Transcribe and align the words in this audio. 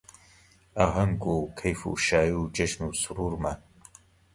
ئاهەنگ 0.77 1.21
و 1.33 1.35
کەیف 1.59 1.81
و 1.87 1.91
شایی 2.05 2.35
و 2.39 2.41
جێژن 2.55 2.81
و 2.87 2.93
سروورمان 3.01 3.59